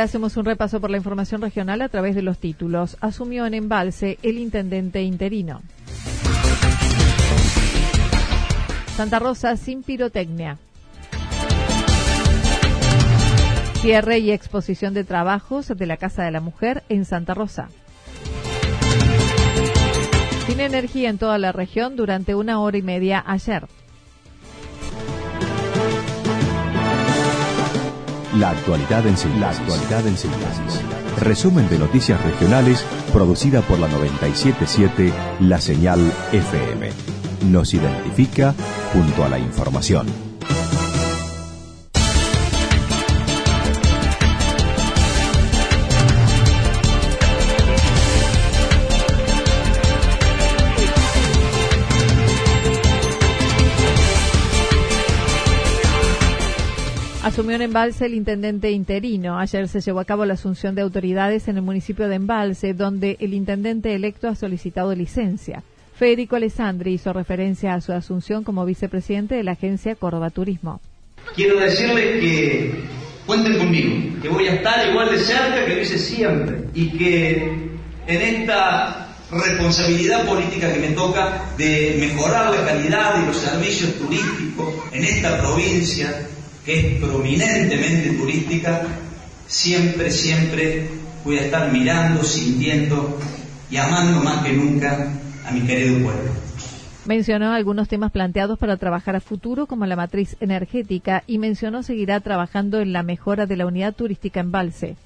[0.00, 2.96] Hacemos un repaso por la información regional a través de los títulos.
[3.00, 5.62] Asumió en embalse el intendente interino.
[8.96, 10.58] Santa Rosa sin pirotecnia.
[13.80, 17.68] Cierre y exposición de trabajos de la Casa de la Mujer en Santa Rosa.
[20.46, 23.66] Sin energía en toda la región durante una hora y media ayer.
[28.36, 30.80] La actualidad en síntesis.
[31.20, 32.82] Resumen de noticias regionales
[33.12, 36.00] producida por la 977 La Señal
[36.32, 36.90] FM.
[37.50, 38.54] Nos identifica
[38.94, 40.31] junto a la información.
[57.22, 59.38] Asumió en Embalse el intendente interino.
[59.38, 63.16] Ayer se llevó a cabo la asunción de autoridades en el municipio de Embalse, donde
[63.20, 65.62] el intendente electo ha solicitado licencia.
[65.94, 70.80] Federico Alessandri hizo referencia a su asunción como vicepresidente de la agencia Córdoba Turismo.
[71.36, 72.74] Quiero decirles que
[73.24, 77.70] cuenten conmigo, que voy a estar igual de cerca que lo hice siempre y que
[78.08, 84.74] en esta responsabilidad política que me toca de mejorar la calidad y los servicios turísticos
[84.90, 86.26] en esta provincia,
[86.64, 88.86] que es prominentemente turística,
[89.46, 90.88] siempre, siempre
[91.24, 93.18] voy a estar mirando, sintiendo
[93.70, 95.12] y amando más que nunca
[95.46, 96.30] a mi querido pueblo.
[97.04, 102.20] Mencionó algunos temas planteados para trabajar a futuro, como la matriz energética, y mencionó seguirá
[102.20, 104.96] trabajando en la mejora de la unidad turística en Balse.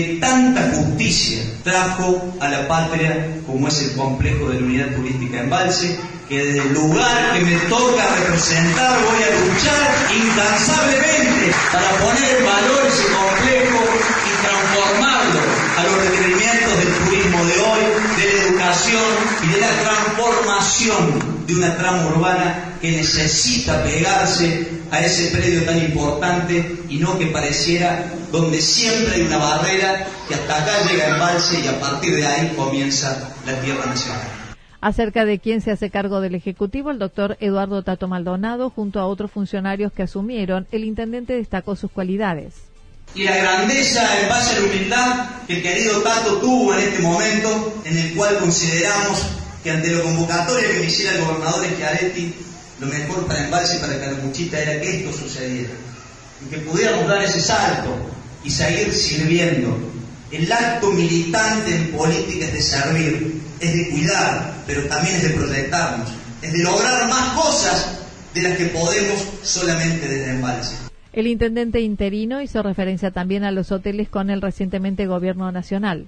[0.00, 5.40] Que tanta justicia trajo a la patria como es el complejo de la unidad turística
[5.40, 5.94] en Balse,
[6.26, 9.88] que desde el lugar que me toca representar voy a luchar
[10.24, 13.80] incansablemente para poner en valor ese complejo
[14.24, 15.40] y transformarlo
[15.76, 17.82] a los requerimientos del turismo de hoy,
[18.16, 19.04] de la educación
[19.42, 25.78] y de la transformación de una trama urbana que necesita pegarse a ese predio tan
[25.78, 31.12] importante y no que pareciera donde siempre hay una barrera que hasta acá llega el
[31.14, 34.20] embalse y a partir de ahí comienza la tierra nacional.
[34.80, 39.06] Acerca de quién se hace cargo del Ejecutivo, el doctor Eduardo Tato Maldonado, junto a
[39.06, 42.54] otros funcionarios que asumieron, el intendente destacó sus cualidades.
[43.14, 47.02] Y la grandeza en base a la humildad que el querido Tato tuvo en este
[47.02, 49.26] momento, en el cual consideramos
[49.62, 52.34] que ante la convocatoria que me hiciera el gobernador Schiaretti,
[52.80, 55.70] lo mejor para Embalse para Calamuchita era que esto sucediera.
[56.44, 57.94] Y que pudiéramos dar ese salto
[58.42, 59.76] y seguir sirviendo.
[60.30, 65.30] El acto militante en política es de servir, es de cuidar, pero también es de
[65.30, 66.08] proyectarnos,
[66.40, 67.98] es de lograr más cosas
[68.32, 70.76] de las que podemos solamente desde embalse.
[71.12, 76.06] El intendente interino hizo referencia también a los hoteles con el recientemente gobierno nacional.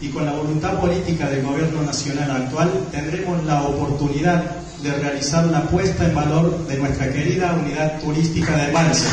[0.00, 4.44] Y con la voluntad política del gobierno nacional actual tendremos la oportunidad
[4.82, 9.06] de realizar la puesta en valor de nuestra querida unidad turística de Embalse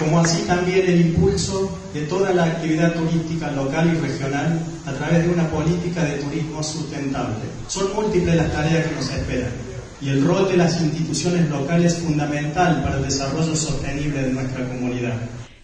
[0.00, 5.24] como así también el impulso de toda la actividad turística local y regional a través
[5.24, 7.44] de una política de turismo sustentable.
[7.68, 9.52] Son múltiples las tareas que nos esperan.
[10.00, 14.66] y el rol de las instituciones locales es fundamental para el desarrollo sostenible de nuestra
[14.66, 15.12] comunidad.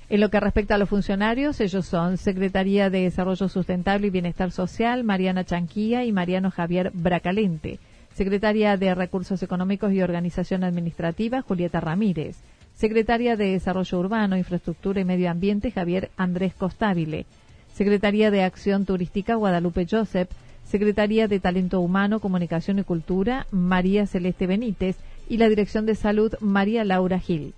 [0.09, 4.53] En lo que respecta a los funcionarios, ellos son Secretaría de Desarrollo Sustentable y Bienestar
[4.53, 7.81] Social, Mariana Chanquía y Mariano Javier Bracalente.
[8.15, 12.37] Secretaria de Recursos Económicos y Organización Administrativa, Julieta Ramírez.
[12.77, 17.27] Secretaria de Desarrollo Urbano, Infraestructura y Medio Ambiente, Javier Andrés Costabile.
[17.75, 20.31] Secretaría de Acción Turística, Guadalupe Joseph.
[20.65, 24.97] Secretaría de Talento Humano, Comunicación y Cultura, María Celeste Benítez.
[25.29, 27.55] Y la Dirección de Salud, María Laura Gil.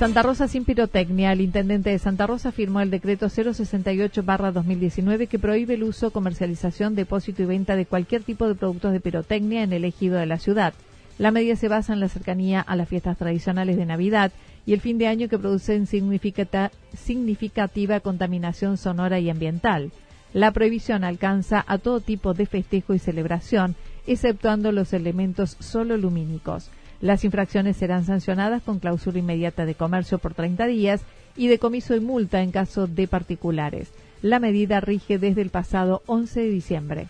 [0.00, 1.30] Santa Rosa sin pirotecnia.
[1.30, 7.42] El intendente de Santa Rosa firmó el decreto 068-2019 que prohíbe el uso, comercialización, depósito
[7.42, 10.72] y venta de cualquier tipo de productos de pirotecnia en el ejido de la ciudad.
[11.18, 14.32] La medida se basa en la cercanía a las fiestas tradicionales de Navidad
[14.64, 19.92] y el fin de año que producen significativa contaminación sonora y ambiental.
[20.32, 23.76] La prohibición alcanza a todo tipo de festejo y celebración,
[24.06, 26.70] exceptuando los elementos solo lumínicos.
[27.00, 31.00] Las infracciones serán sancionadas con clausura inmediata de comercio por 30 días
[31.36, 33.90] y decomiso y multa en caso de particulares.
[34.20, 37.08] La medida rige desde el pasado 11 de diciembre.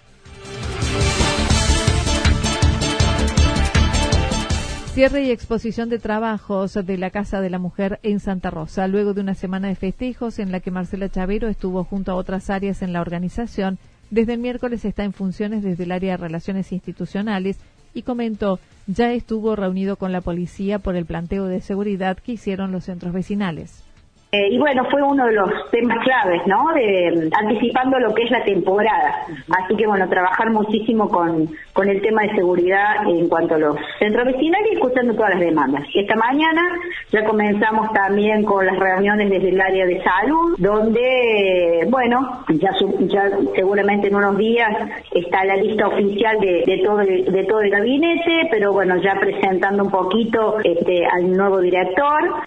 [4.95, 8.87] Cierre y exposición de trabajos de la Casa de la Mujer en Santa Rosa.
[8.87, 12.51] Luego de una semana de festejos en la que Marcela Chavero estuvo junto a otras
[12.51, 13.79] áreas en la organización,
[14.11, 17.59] desde el miércoles está en funciones desde el área de Relaciones Institucionales
[17.95, 22.73] y comentó ya estuvo reunido con la policía por el planteo de seguridad que hicieron
[22.73, 23.85] los centros vecinales.
[24.33, 26.73] Eh, y bueno, fue uno de los temas claves, ¿no?
[26.73, 29.27] De, anticipando lo que es la temporada.
[29.61, 33.77] Así que bueno, trabajar muchísimo con, con el tema de seguridad en cuanto a los
[33.99, 35.85] centros vecinales y escuchando todas las demandas.
[35.93, 36.63] Esta mañana
[37.11, 43.31] ya comenzamos también con las reuniones desde el área de salud, donde, bueno, ya, ya
[43.57, 44.71] seguramente en unos días
[45.13, 49.17] está la lista oficial de, de, todo, el, de todo el gabinete, pero bueno, ya
[49.19, 52.45] presentando un poquito este, al nuevo director.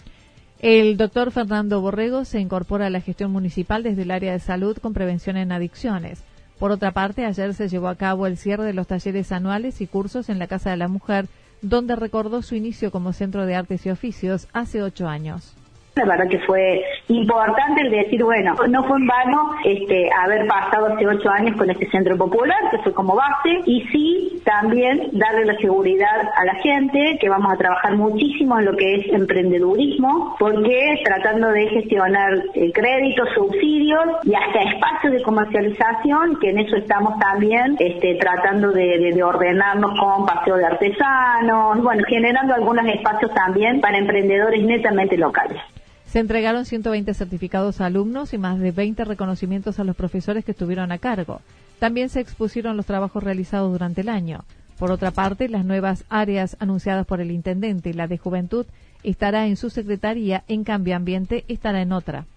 [0.63, 4.77] El doctor Fernando Borrego se incorpora a la gestión municipal desde el área de salud
[4.77, 6.23] con prevención en adicciones.
[6.57, 9.87] Por otra parte, ayer se llevó a cabo el cierre de los talleres anuales y
[9.87, 11.27] cursos en la Casa de la Mujer,
[11.61, 15.53] donde recordó su inicio como centro de artes y oficios hace ocho años.
[15.95, 20.87] La verdad que fue importante el decir, bueno, no fue en vano este, haber pasado
[20.87, 25.45] hace ocho años con este centro popular, que fue como base, y sí también darle
[25.45, 30.35] la seguridad a la gente, que vamos a trabajar muchísimo en lo que es emprendedurismo,
[30.39, 36.75] porque tratando de gestionar eh, créditos, subsidios y hasta espacios de comercialización, que en eso
[36.75, 43.31] estamos también este, tratando de, de ordenarnos con paseo de artesanos, bueno, generando algunos espacios
[43.35, 45.61] también para emprendedores netamente locales.
[46.13, 50.51] Se entregaron 120 certificados a alumnos y más de 20 reconocimientos a los profesores que
[50.51, 51.41] estuvieron a cargo.
[51.79, 54.45] También se expusieron los trabajos realizados durante el año.
[54.77, 58.67] Por otra parte, las nuevas áreas anunciadas por el intendente la de juventud
[59.01, 62.27] estará en su secretaría, en cambio ambiente estará en otra.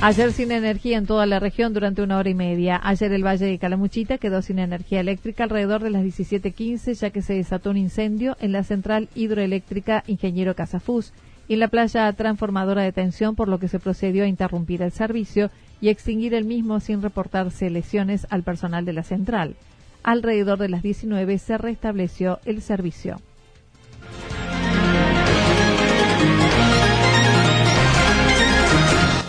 [0.00, 2.80] Ayer sin energía en toda la región durante una hora y media.
[2.84, 7.20] Ayer el Valle de Calamuchita quedó sin energía eléctrica alrededor de las 17.15 ya que
[7.20, 11.12] se desató un incendio en la central hidroeléctrica Ingeniero Casafús
[11.48, 14.92] y en la playa transformadora de tensión por lo que se procedió a interrumpir el
[14.92, 19.56] servicio y extinguir el mismo sin reportarse lesiones al personal de la central.
[20.04, 23.20] Alrededor de las 19 se restableció el servicio.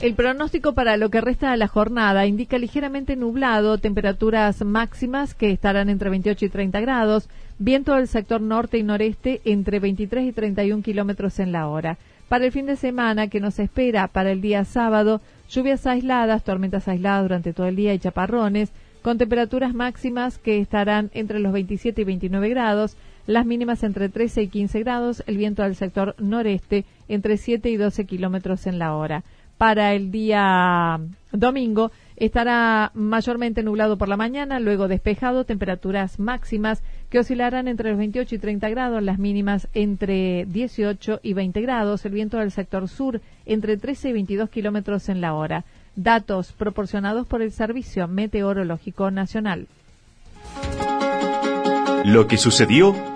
[0.00, 5.50] El pronóstico para lo que resta de la jornada indica ligeramente nublado, temperaturas máximas que
[5.50, 7.28] estarán entre 28 y 30 grados,
[7.58, 11.98] viento del sector norte y noreste entre 23 y 31 kilómetros en la hora.
[12.28, 16.86] Para el fin de semana que nos espera para el día sábado, lluvias aisladas, tormentas
[16.86, 18.70] aisladas durante todo el día y chaparrones,
[19.02, 24.42] con temperaturas máximas que estarán entre los 27 y 29 grados, las mínimas entre 13
[24.42, 28.94] y 15 grados, el viento del sector noreste entre 7 y 12 kilómetros en la
[28.94, 29.24] hora
[29.58, 30.98] para el día
[31.32, 31.90] domingo.
[32.16, 38.34] Estará mayormente nublado por la mañana, luego despejado, temperaturas máximas que oscilarán entre los 28
[38.34, 43.20] y 30 grados, las mínimas entre 18 y 20 grados, el viento del sector sur
[43.46, 45.64] entre 13 y 22 kilómetros en la hora.
[45.94, 49.66] Datos proporcionados por el Servicio Meteorológico Nacional.
[52.04, 52.94] Lo que sucedió